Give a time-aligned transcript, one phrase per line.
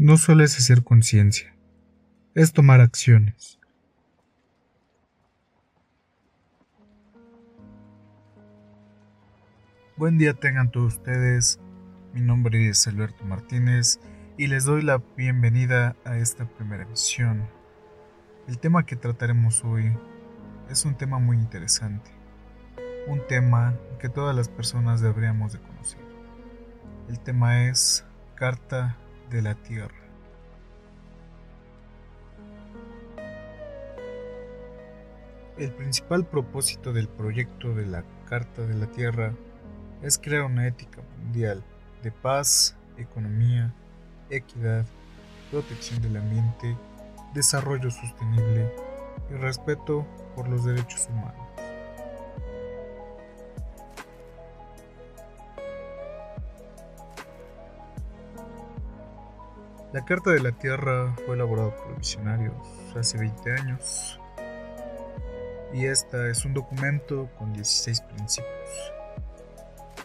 [0.00, 1.54] no solo es hacer conciencia,
[2.34, 3.60] es tomar acciones.
[9.98, 11.60] Buen día tengan todos ustedes,
[12.14, 14.00] mi nombre es Alberto Martínez
[14.38, 17.46] y les doy la bienvenida a esta primera emisión.
[18.48, 19.94] El tema que trataremos hoy
[20.70, 22.10] es un tema muy interesante,
[23.06, 26.00] un tema que todas las personas deberíamos de conocer.
[27.10, 28.96] El tema es Carta
[29.30, 29.94] de la Tierra.
[35.56, 39.34] El principal propósito del proyecto de la Carta de la Tierra
[40.02, 41.62] es crear una ética mundial
[42.02, 43.74] de paz, economía,
[44.30, 44.86] equidad,
[45.50, 46.76] protección del ambiente,
[47.34, 48.72] desarrollo sostenible
[49.30, 51.49] y respeto por los derechos humanos.
[59.92, 62.54] La Carta de la Tierra fue elaborada por visionarios
[62.96, 64.20] hace 20 años
[65.74, 68.92] y esta es un documento con 16 principios.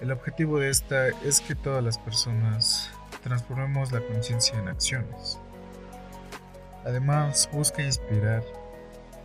[0.02, 2.90] El objetivo de esta es que todas las personas
[3.22, 5.40] transformemos la conciencia en acciones.
[6.84, 8.44] Además, busca inspirar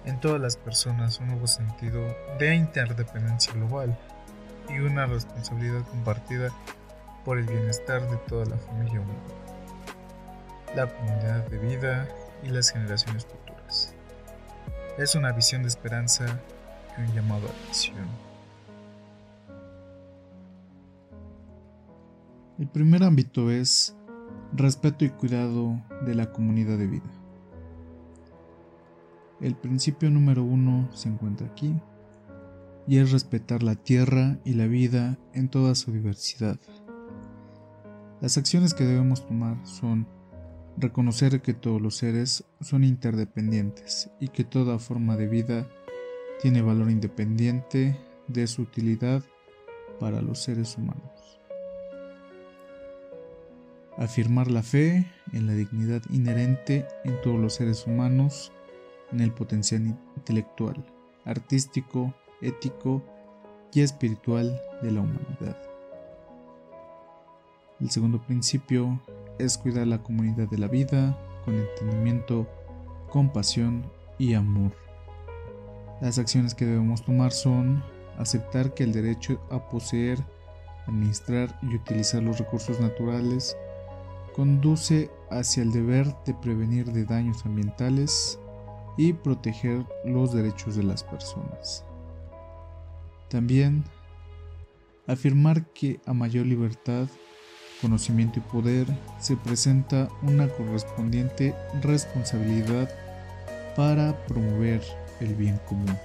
[0.05, 2.05] en todas las personas un nuevo sentido
[2.39, 3.99] de interdependencia global
[4.69, 6.51] y una responsabilidad compartida
[7.25, 9.50] por el bienestar de toda la familia humana
[10.75, 12.09] la comunidad de vida
[12.45, 13.95] y las generaciones futuras.
[14.99, 16.41] Es una visión de esperanza
[16.97, 18.07] y un llamado a acción.
[22.59, 23.97] El primer ámbito es
[24.53, 27.11] respeto y cuidado de la comunidad de vida.
[29.41, 31.75] El principio número uno se encuentra aquí
[32.87, 36.59] y es respetar la tierra y la vida en toda su diversidad.
[38.21, 40.07] Las acciones que debemos tomar son
[40.77, 45.69] reconocer que todos los seres son interdependientes y que toda forma de vida
[46.41, 47.99] tiene valor independiente
[48.29, 49.23] de su utilidad
[49.99, 51.39] para los seres humanos.
[53.99, 58.51] Afirmar la fe en la dignidad inherente en todos los seres humanos,
[59.13, 60.83] en el potencial intelectual,
[61.25, 63.05] artístico, ético
[63.75, 65.57] y espiritual de la humanidad.
[67.81, 69.01] El segundo principio
[69.41, 72.47] es cuidar la comunidad de la vida con entendimiento,
[73.09, 74.73] compasión y amor.
[76.01, 77.83] Las acciones que debemos tomar son
[78.19, 80.19] aceptar que el derecho a poseer,
[80.87, 83.57] administrar y utilizar los recursos naturales
[84.35, 88.39] conduce hacia el deber de prevenir de daños ambientales
[88.97, 91.85] y proteger los derechos de las personas.
[93.29, 93.85] También
[95.07, 97.09] afirmar que a mayor libertad
[97.81, 98.87] conocimiento y poder,
[99.19, 102.91] se presenta una correspondiente responsabilidad
[103.77, 104.83] para promover
[105.21, 105.97] el bien común.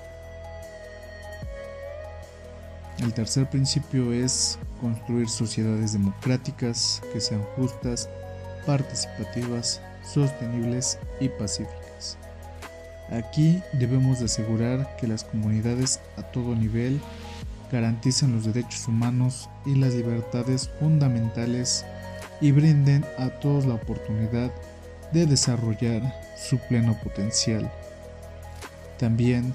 [3.00, 8.09] El tercer principio es construir sociedades democráticas que sean justas,
[8.66, 12.18] participativas, sostenibles y pacíficas.
[13.12, 17.00] Aquí debemos de asegurar que las comunidades a todo nivel
[17.72, 21.86] garanticen los derechos humanos y las libertades fundamentales
[22.42, 24.52] y brinden a todos la oportunidad
[25.12, 26.02] de desarrollar
[26.38, 27.72] su pleno potencial.
[28.98, 29.54] También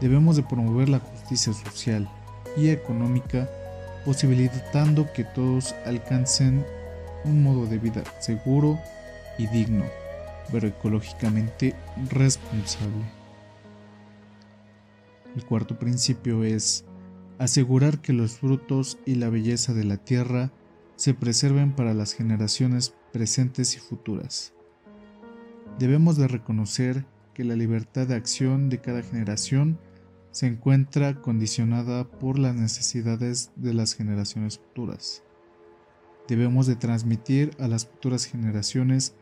[0.00, 2.08] debemos de promover la justicia social
[2.56, 3.48] y económica,
[4.04, 6.64] posibilitando que todos alcancen
[7.24, 8.78] un modo de vida seguro
[9.38, 9.84] y digno,
[10.50, 11.74] pero ecológicamente
[12.10, 13.04] responsable.
[15.36, 16.84] El cuarto principio es
[17.38, 20.52] asegurar que los frutos y la belleza de la tierra
[20.96, 24.52] se preserven para las generaciones presentes y futuras.
[25.78, 29.78] Debemos de reconocer que la libertad de acción de cada generación
[30.32, 35.22] se encuentra condicionada por las necesidades de las generaciones futuras.
[36.26, 39.14] Debemos de transmitir a las futuras generaciones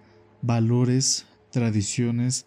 [0.43, 2.47] valores, tradiciones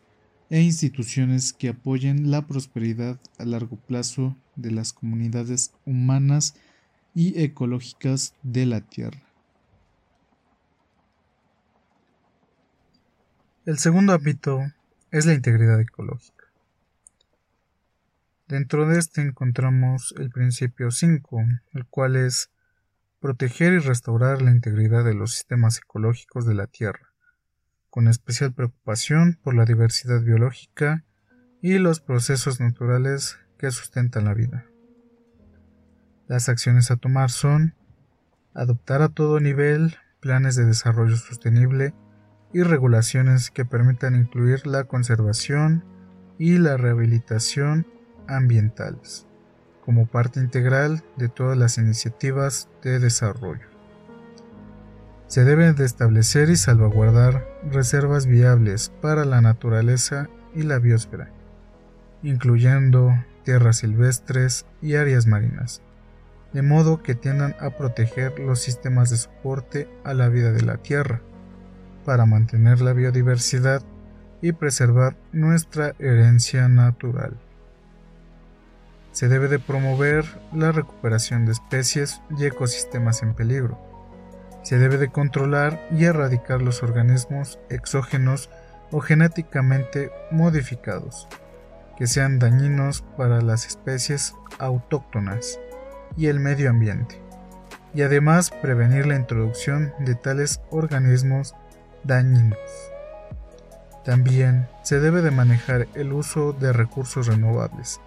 [0.49, 6.55] e instituciones que apoyen la prosperidad a largo plazo de las comunidades humanas
[7.13, 9.21] y ecológicas de la Tierra.
[13.65, 14.61] El segundo ámbito
[15.11, 16.45] es la integridad ecológica.
[18.47, 22.49] Dentro de este encontramos el principio 5, el cual es
[23.19, 27.13] proteger y restaurar la integridad de los sistemas ecológicos de la Tierra,
[27.89, 31.05] con especial preocupación por la diversidad biológica
[31.61, 34.65] y los procesos naturales que sustentan la vida.
[36.27, 37.75] Las acciones a tomar son
[38.55, 41.93] adoptar a todo nivel planes de desarrollo sostenible
[42.53, 45.83] y regulaciones que permitan incluir la conservación
[46.39, 47.85] y la rehabilitación
[48.27, 49.27] ambientales
[49.83, 53.67] como parte integral de todas las iniciativas de desarrollo.
[55.27, 61.31] Se deben de establecer y salvaguardar reservas viables para la naturaleza y la biosfera,
[62.23, 63.13] incluyendo
[63.49, 65.81] tierras silvestres y áreas marinas,
[66.53, 70.77] de modo que tiendan a proteger los sistemas de soporte a la vida de la
[70.77, 71.21] Tierra,
[72.05, 73.81] para mantener la biodiversidad
[74.39, 77.39] y preservar nuestra herencia natural.
[79.13, 83.79] Se debe de promover la recuperación de especies y ecosistemas en peligro.
[84.61, 88.51] Se debe de controlar y erradicar los organismos exógenos
[88.91, 91.27] o genéticamente modificados
[91.99, 95.59] que sean dañinos para las especies autóctonas
[96.15, 97.21] y el medio ambiente,
[97.93, 101.55] y además prevenir la introducción de tales organismos
[102.05, 102.57] dañinos.
[104.05, 107.99] También se debe de manejar el uso de recursos renovables,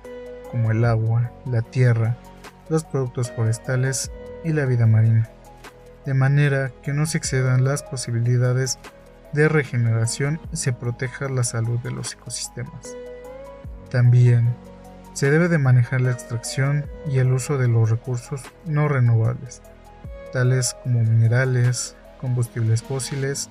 [0.50, 2.17] como el agua, la tierra,
[2.71, 4.11] los productos forestales
[4.43, 5.29] y la vida marina,
[6.06, 8.79] de manera que no se excedan las posibilidades
[9.35, 12.97] de regeneración y se proteja la salud de los ecosistemas.
[13.93, 14.56] También
[15.12, 19.61] se debe de manejar la extracción y el uso de los recursos no renovables,
[20.33, 23.50] tales como minerales, combustibles fósiles,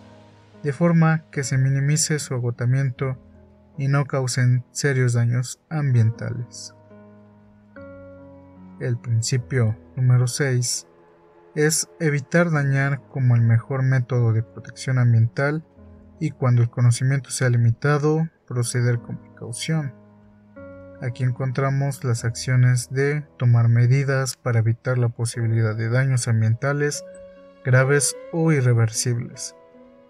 [0.64, 3.20] de forma que se minimice su agotamiento
[3.78, 6.74] y no causen serios daños ambientales.
[8.80, 10.88] El principio número 6
[11.54, 15.64] es evitar dañar como el mejor método de protección ambiental
[16.20, 20.01] y cuando el conocimiento sea limitado, proceder con precaución.
[21.02, 27.04] Aquí encontramos las acciones de tomar medidas para evitar la posibilidad de daños ambientales
[27.66, 29.56] graves o irreversibles,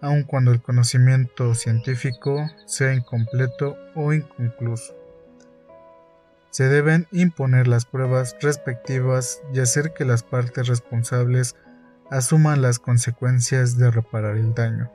[0.02, 4.94] aun cuando el conocimiento científico sea incompleto o inconcluso.
[6.50, 11.56] Se deben imponer las pruebas respectivas y hacer que las partes responsables
[12.10, 14.92] asuman las consecuencias de reparar el daño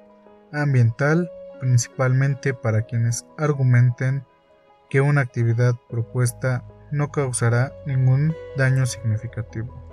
[0.54, 4.24] ambiental, principalmente para quienes argumenten
[4.90, 9.88] que una actividad propuesta no causará ningún daño significativo.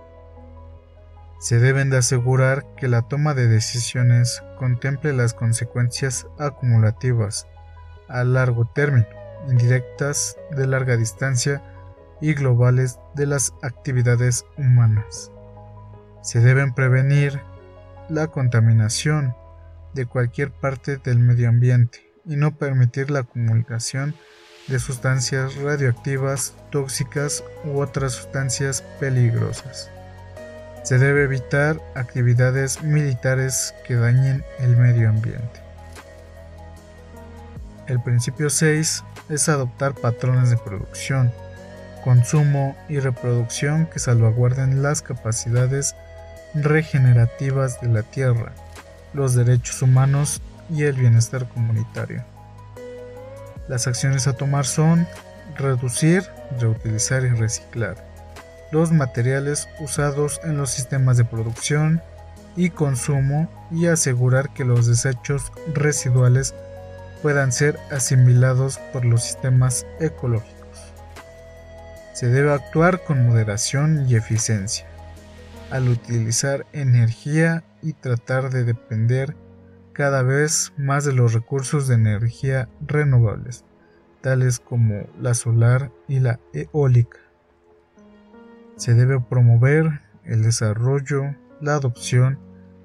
[1.41, 7.47] Se deben de asegurar que la toma de decisiones contemple las consecuencias acumulativas
[8.09, 9.07] a largo término,
[9.49, 11.63] indirectas, de larga distancia
[12.21, 15.31] y globales de las actividades humanas.
[16.23, 17.43] Se deben prevenir
[18.09, 19.37] la contaminación
[19.93, 24.15] de cualquier parte del medio ambiente y no permitir la acumulación
[24.69, 29.91] de sustancias radioactivas, tóxicas u otras sustancias peligrosas.
[30.83, 35.61] Se debe evitar actividades militares que dañen el medio ambiente.
[37.87, 41.33] El principio 6 es adoptar patrones de producción,
[42.03, 45.95] consumo y reproducción que salvaguarden las capacidades
[46.55, 48.53] regenerativas de la tierra,
[49.13, 50.41] los derechos humanos
[50.71, 52.25] y el bienestar comunitario.
[53.69, 55.07] Las acciones a tomar son
[55.57, 56.25] reducir,
[56.59, 58.15] reutilizar y reciclar
[58.75, 62.03] los materiales usados en los sistemas de producción
[62.57, 66.55] y consumo y asegurar que los desechos residuales
[67.23, 70.93] puedan ser asimilados por los sistemas ecológicos.
[72.15, 74.87] Se debe actuar con moderación y eficiencia
[75.71, 79.37] al utilizar energía y tratar de depender
[79.95, 83.65] cada vez más de los recursos de energía renovables,
[84.21, 87.21] tales como la solar y la eólica.
[88.77, 92.39] Se debe promover el desarrollo, la adopción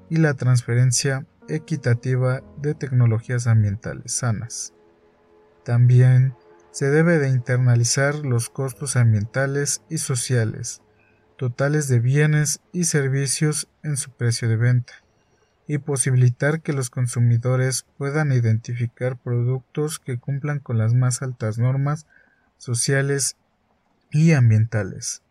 [0.10, 4.74] y la transferencia equitativa de tecnologías ambientales sanas.
[5.66, 6.36] También
[6.72, 10.82] se debe de internalizar los costos ambientales y sociales
[11.40, 14.94] totales de bienes y servicios en su precio de venta
[15.70, 22.08] y posibilitar que los consumidores puedan identificar productos que cumplan con las más altas normas
[22.58, 23.38] sociales
[24.10, 25.22] y ambientales.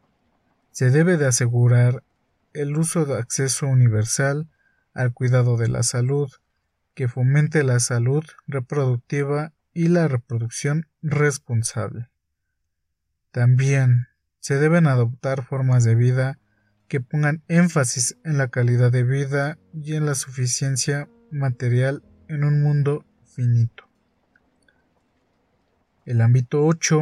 [0.70, 2.04] Se debe de asegurar
[2.52, 4.46] el uso de acceso universal
[4.94, 6.30] al cuidado de la salud,
[6.94, 12.10] que fomente la salud reproductiva y la reproducción responsable.
[13.32, 14.06] También
[14.38, 16.38] se deben adoptar formas de vida
[16.88, 22.62] que pongan énfasis en la calidad de vida y en la suficiencia material en un
[22.62, 23.84] mundo finito.
[26.06, 27.00] El ámbito 8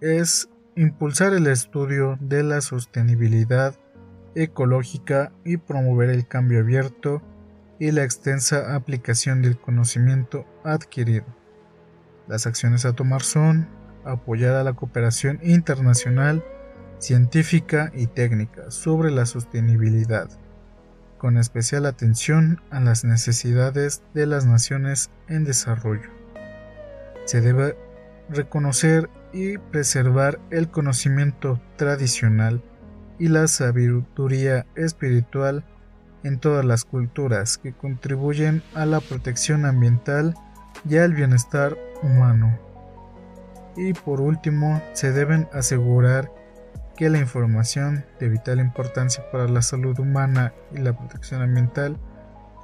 [0.00, 3.78] es impulsar el estudio de la sostenibilidad
[4.34, 7.22] ecológica y promover el cambio abierto
[7.78, 11.26] y la extensa aplicación del conocimiento adquirido.
[12.26, 13.68] Las acciones a tomar son
[14.04, 16.44] apoyar a la cooperación internacional,
[16.98, 20.28] científica y técnica sobre la sostenibilidad,
[21.18, 26.10] con especial atención a las necesidades de las naciones en desarrollo.
[27.24, 27.76] Se debe
[28.28, 32.62] reconocer y preservar el conocimiento tradicional
[33.18, 35.64] y la sabiduría espiritual
[36.24, 40.34] en todas las culturas que contribuyen a la protección ambiental
[40.88, 42.58] y al bienestar humano.
[43.76, 46.30] Y por último, se deben asegurar
[46.98, 51.96] que la información de vital importancia para la salud humana y la protección ambiental,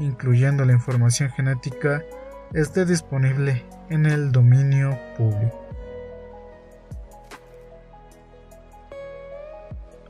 [0.00, 2.02] incluyendo la información genética,
[2.52, 5.64] esté disponible en el dominio público.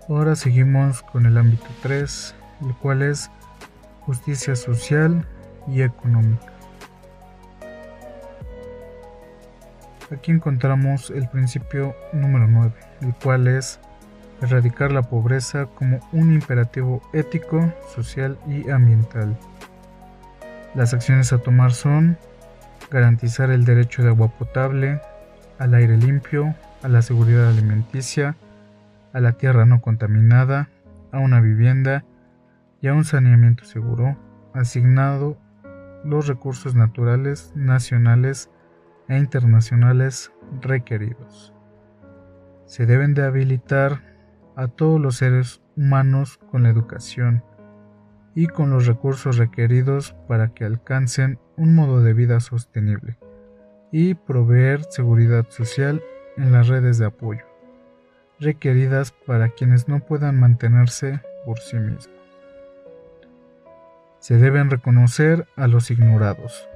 [0.09, 3.31] Ahora seguimos con el ámbito 3, el cual es
[4.07, 5.29] justicia social
[5.69, 6.51] y económica.
[10.11, 13.81] Aquí encontramos el principio número 9, el cual es
[14.41, 19.37] erradicar la pobreza como un imperativo ético, social y ambiental.
[20.75, 22.19] Las acciones a tomar son
[22.91, 25.01] garantizar el derecho de agua potable,
[25.59, 28.37] al aire limpio, a la seguridad alimenticia,
[29.13, 30.69] a la tierra no contaminada,
[31.13, 32.05] a una vivienda
[32.81, 34.17] y a un saneamiento seguro,
[34.53, 35.39] asignado
[36.05, 38.51] los recursos naturales, nacionales
[39.09, 41.55] e internacionales requeridos.
[42.67, 44.14] Se deben de habilitar
[44.57, 47.43] a todos los seres humanos con la educación
[48.35, 53.19] y con los recursos requeridos para que alcancen un modo de vida sostenible
[53.93, 56.03] y proveer seguridad social
[56.37, 57.45] en las redes de apoyo
[58.41, 62.11] requeridas para quienes no puedan mantenerse por sí mismos.
[64.19, 66.69] Se deben reconocer a los ignorados,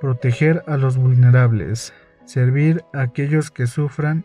[0.00, 1.92] proteger a los vulnerables,
[2.24, 4.24] servir a aquellos que sufran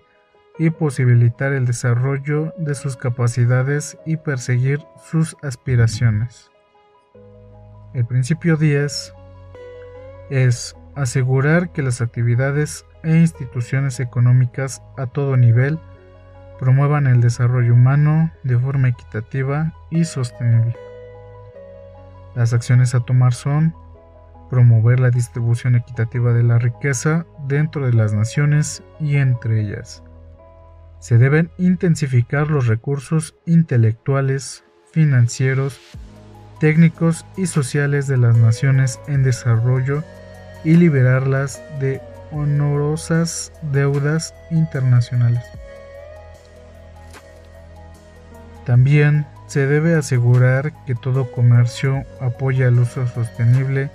[0.59, 6.51] y posibilitar el desarrollo de sus capacidades y perseguir sus aspiraciones.
[7.93, 9.13] El principio 10
[10.29, 15.79] es asegurar que las actividades e instituciones económicas a todo nivel
[16.59, 20.75] promuevan el desarrollo humano de forma equitativa y sostenible.
[22.35, 23.73] Las acciones a tomar son
[24.49, 30.03] promover la distribución equitativa de la riqueza dentro de las naciones y entre ellas.
[30.99, 35.79] Se deben intensificar los recursos intelectuales, financieros,
[36.59, 40.03] técnicos y sociales de las naciones en desarrollo
[40.63, 42.01] y liberarlas de
[42.31, 45.43] honorosas deudas internacionales.
[48.65, 53.89] También se debe asegurar que todo comercio apoya el uso sostenible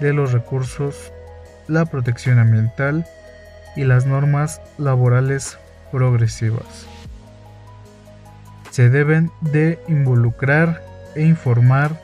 [0.00, 1.12] de los recursos,
[1.68, 3.06] la protección ambiental
[3.76, 5.58] y las normas laborales
[5.90, 6.86] progresivas.
[8.70, 10.82] Se deben de involucrar
[11.14, 12.00] e informar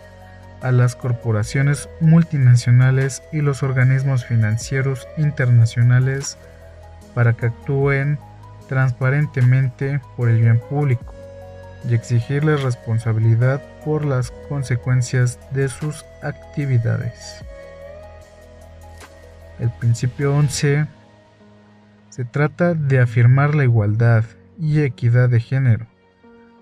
[0.61, 6.38] a las corporaciones multinacionales y los organismos financieros internacionales
[7.14, 8.19] para que actúen
[8.69, 11.14] transparentemente por el bien público
[11.88, 17.45] y exigirles responsabilidad por las consecuencias de sus actividades.
[19.61, 20.87] El principio 11
[22.14, 24.25] se trata de afirmar la igualdad
[24.56, 25.88] y equidad de género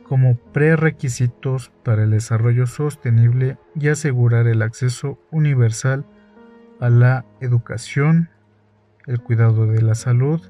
[0.03, 6.07] como prerequisitos para el desarrollo sostenible y asegurar el acceso universal
[6.81, 8.31] a la educación,
[9.07, 10.41] el cuidado de la salud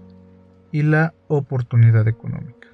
[0.71, 2.69] y la oportunidad económica.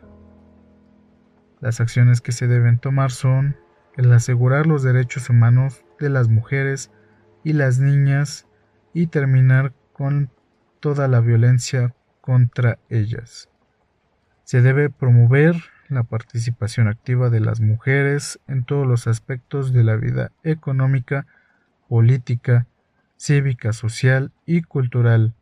[1.61, 3.57] Las acciones que se deben tomar son
[3.97, 6.91] el asegurar los derechos humanos de las mujeres
[7.43, 8.47] y las niñas
[8.93, 10.31] y terminar con
[10.81, 11.95] toda la violencia
[12.29, 13.49] contra ellas.
[14.45, 15.57] Se debe promover
[15.89, 21.27] la participación activa de las mujeres en todos los aspectos de la vida económica,
[21.89, 22.67] política,
[23.17, 25.33] cívica, social y cultural,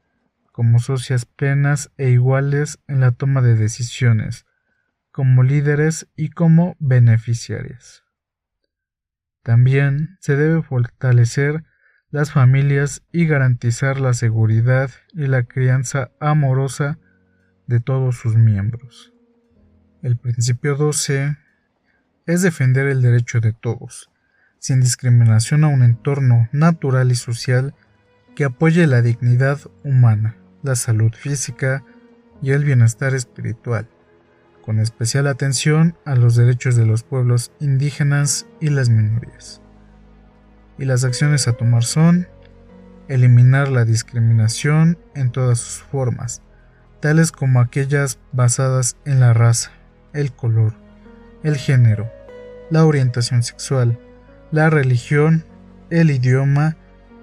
[0.52, 4.46] como socias plenas e iguales en la toma de decisiones,
[5.10, 8.04] como líderes y como beneficiarias.
[9.42, 11.64] También se debe fortalecer
[12.10, 16.98] las familias y garantizar la seguridad y la crianza amorosa
[17.66, 19.12] de todos sus miembros.
[20.02, 21.36] El principio 12
[22.26, 24.10] es defender el derecho de todos,
[24.58, 27.74] sin discriminación a un entorno natural y social
[28.34, 31.84] que apoye la dignidad humana, la salud física
[32.42, 33.88] y el bienestar espiritual
[34.66, 39.62] con especial atención a los derechos de los pueblos indígenas y las minorías.
[40.78, 42.28] Y las acciones a tomar son
[43.08, 46.42] eliminar la discriminación en todas sus formas,
[47.00, 49.70] tales como aquellas basadas en la raza,
[50.12, 50.74] el color,
[51.42, 52.10] el género,
[52.70, 53.98] la orientación sexual,
[54.50, 55.44] la religión,
[55.90, 56.76] el idioma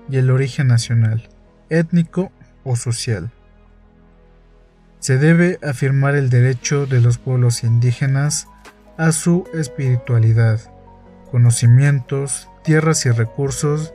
[0.09, 1.29] y el origen nacional,
[1.69, 2.31] étnico
[2.63, 3.31] o social.
[4.99, 8.47] Se debe afirmar el derecho de los pueblos indígenas
[8.97, 10.61] a su espiritualidad,
[11.29, 13.93] conocimientos, tierras y recursos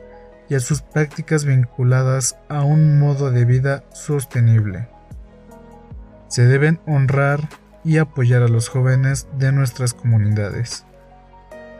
[0.49, 4.87] y a sus prácticas vinculadas a un modo de vida sostenible.
[6.27, 7.49] Se deben honrar
[7.83, 10.85] y apoyar a los jóvenes de nuestras comunidades,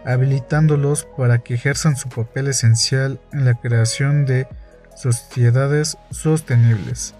[0.05, 4.47] habilitándolos para que ejerzan su papel esencial en la creación de
[4.95, 7.15] sociedades sostenibles.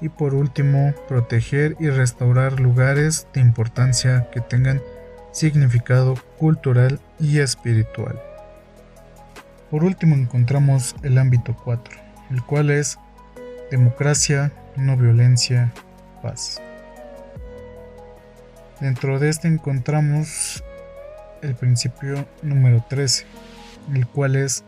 [0.00, 4.82] Y por último, proteger y restaurar lugares de importancia que tengan
[5.34, 8.18] significado cultural y espiritual.
[9.70, 11.94] Por último encontramos el ámbito 4,
[12.30, 12.98] el cual es
[13.70, 15.72] democracia, no violencia,
[16.22, 16.62] paz.
[18.80, 20.62] Dentro de este encontramos
[21.42, 23.26] el principio número 13,
[23.92, 24.64] el cual es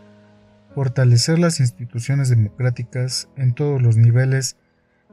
[0.75, 4.57] fortalecer las instituciones democráticas en todos los niveles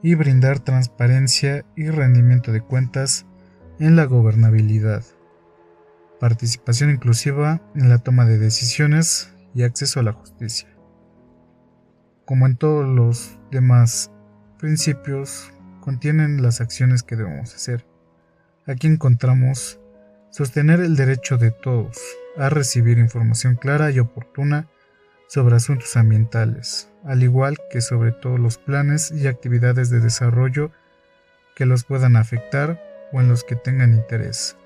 [0.02, 3.24] y brindar transparencia y rendimiento de cuentas
[3.78, 5.04] en la gobernabilidad.
[6.24, 10.70] Participación inclusiva en la toma de decisiones y acceso a la justicia.
[12.24, 14.10] Como en todos los demás
[14.58, 15.52] principios,
[15.82, 17.86] contienen las acciones que debemos hacer.
[18.66, 19.78] Aquí encontramos
[20.30, 22.00] sostener el derecho de todos
[22.38, 24.70] a recibir información clara y oportuna
[25.28, 30.72] sobre asuntos ambientales, al igual que sobre todos los planes y actividades de desarrollo
[31.54, 34.56] que los puedan afectar o en los que tengan interés.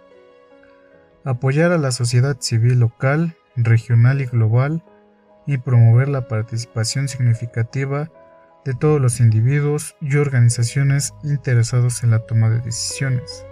[1.28, 4.82] Apoyar a la sociedad civil local regional y global
[5.47, 8.11] y promover la participación significativa
[8.64, 13.44] de todos los individuos y organizaciones interesados en la toma de decisiones.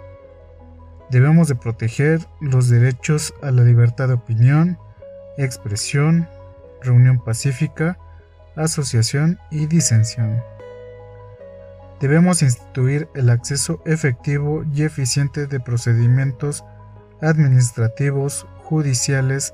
[1.11, 4.79] Debemos de proteger los derechos a la libertad de opinión,
[5.37, 6.27] expresión,
[6.81, 7.99] reunión pacífica,
[8.55, 10.41] asociación y disensión.
[11.99, 16.65] Debemos instituir el acceso efectivo y eficiente de procedimientos
[17.21, 19.53] administrativos, judiciales,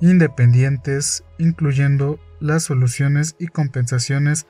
[0.00, 4.46] independientes, incluyendo las soluciones y compensaciones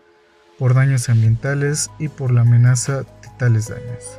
[0.59, 4.19] por daños ambientales y por la amenaza de tales daños.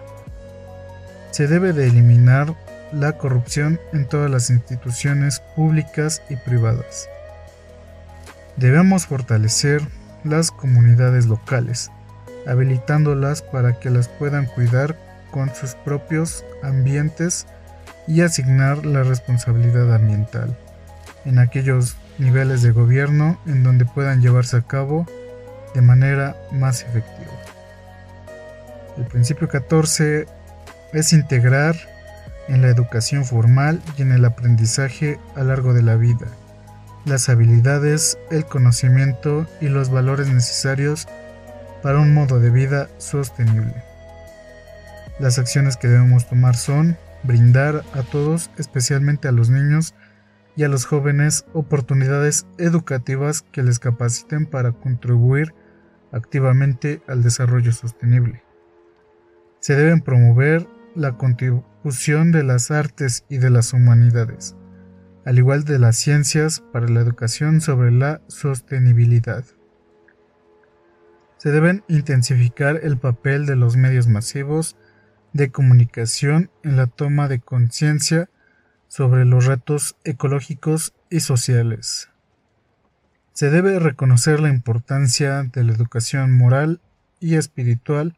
[1.32, 2.56] Se debe de eliminar
[2.94, 7.10] la corrupción en todas las instituciones públicas y privadas.
[8.58, 9.82] Debemos fortalecer
[10.24, 11.92] las comunidades locales,
[12.48, 14.98] habilitándolas para que las puedan cuidar
[15.32, 17.48] con sus propios ambientes
[18.08, 20.56] y asignar la responsabilidad ambiental
[21.26, 25.06] en aquellos niveles de gobierno en donde puedan llevarse a cabo
[25.74, 27.32] de manera más efectiva.
[28.98, 30.26] El principio 14
[30.94, 31.76] es integrar
[32.48, 36.28] en la educación formal y en el aprendizaje a largo de la vida
[37.06, 41.08] las habilidades, el conocimiento y los valores necesarios
[41.84, 43.84] para un modo de vida sostenible.
[45.20, 49.96] Las acciones que debemos tomar son brindar a todos, especialmente a los niños,
[50.56, 55.54] y a los jóvenes oportunidades educativas que les capaciten para contribuir
[56.12, 58.42] activamente al desarrollo sostenible.
[59.60, 64.56] Se deben promover la contribución de las artes y de las humanidades,
[65.26, 69.44] al igual de las ciencias para la educación sobre la sostenibilidad.
[71.38, 74.78] Se deben intensificar el papel de los medios masivos
[75.36, 78.30] de comunicación en la toma de conciencia
[78.88, 82.10] sobre los retos ecológicos y sociales.
[83.34, 86.80] Se debe reconocer la importancia de la educación moral
[87.20, 88.18] y espiritual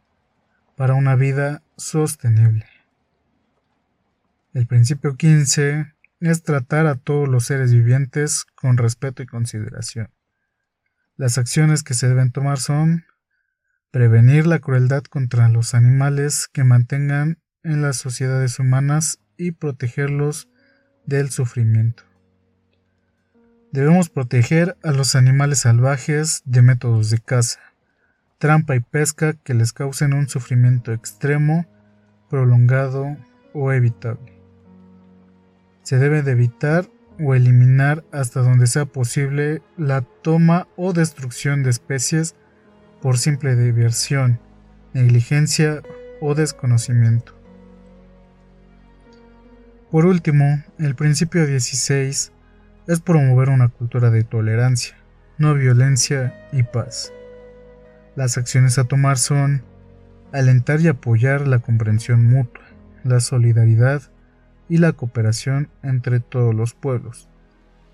[0.75, 2.67] para una vida sostenible.
[4.53, 10.11] El principio 15 es tratar a todos los seres vivientes con respeto y consideración.
[11.15, 13.06] Las acciones que se deben tomar son
[13.91, 20.49] prevenir la crueldad contra los animales que mantengan en las sociedades humanas y protegerlos
[21.05, 22.03] del sufrimiento.
[23.71, 27.59] Debemos proteger a los animales salvajes de métodos de caza,
[28.37, 31.65] trampa y pesca que les causen un sufrimiento extremo,
[32.29, 33.17] prolongado
[33.53, 34.41] o evitable.
[35.83, 41.71] Se debe de evitar o eliminar hasta donde sea posible la toma o destrucción de
[41.71, 42.35] especies
[43.07, 44.37] por simple diversión,
[44.91, 45.81] negligencia
[46.19, 47.31] o desconocimiento.
[49.89, 52.33] Por último, el principio 16
[52.85, 54.97] es promover una cultura de tolerancia,
[55.37, 57.13] no violencia y paz.
[58.17, 59.63] Las acciones a tomar son
[60.33, 62.65] alentar y apoyar la comprensión mutua,
[63.05, 64.01] la solidaridad
[64.67, 67.29] y la cooperación entre todos los pueblos,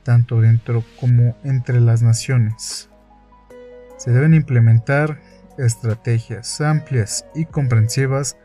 [0.01, 2.89] tanto dentro como entre las naciones.
[4.03, 5.21] Se deben implementar
[5.57, 8.35] estrategias amplias y comprensivas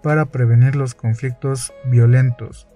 [0.00, 2.68] para prevenir los conflictos violentos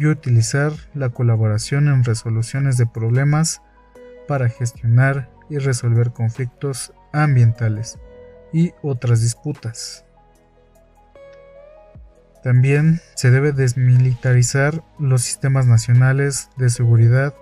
[0.00, 3.60] y utilizar la colaboración en resoluciones de problemas
[4.26, 7.98] para gestionar y resolver conflictos ambientales
[8.50, 10.06] y otras disputas.
[12.42, 17.34] También se debe desmilitarizar los sistemas nacionales de seguridad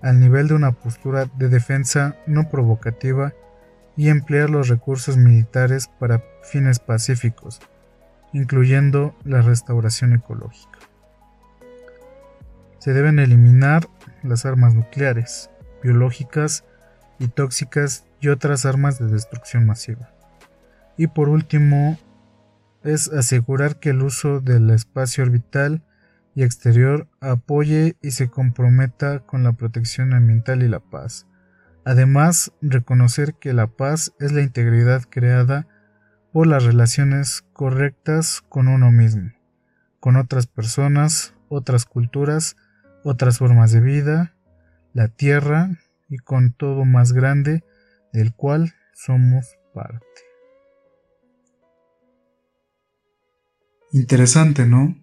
[0.00, 3.32] al nivel de una postura de defensa no provocativa
[3.96, 7.60] y emplear los recursos militares para fines pacíficos,
[8.32, 10.78] incluyendo la restauración ecológica.
[12.78, 13.88] Se deben eliminar
[14.22, 15.50] las armas nucleares,
[15.82, 16.64] biológicas
[17.18, 20.10] y tóxicas y otras armas de destrucción masiva.
[20.96, 21.98] Y por último,
[22.82, 25.82] es asegurar que el uso del espacio orbital
[26.34, 31.26] y exterior apoye y se comprometa con la protección ambiental y la paz.
[31.84, 35.66] Además, reconocer que la paz es la integridad creada
[36.32, 39.32] por las relaciones correctas con uno mismo,
[40.00, 42.56] con otras personas, otras culturas,
[43.04, 44.34] otras formas de vida,
[44.94, 47.64] la tierra y con todo más grande
[48.12, 50.06] del cual somos parte.
[53.92, 54.96] Interesante, ¿no?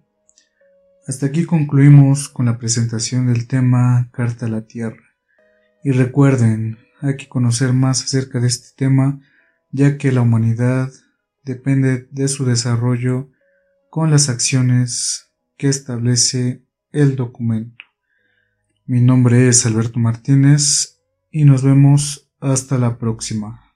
[1.08, 5.11] Hasta aquí concluimos con la presentación del tema Carta a la Tierra.
[5.84, 9.20] Y recuerden, hay que conocer más acerca de este tema,
[9.72, 10.92] ya que la humanidad
[11.44, 13.30] depende de su desarrollo
[13.90, 17.84] con las acciones que establece el documento.
[18.86, 21.00] Mi nombre es Alberto Martínez
[21.32, 23.71] y nos vemos hasta la próxima.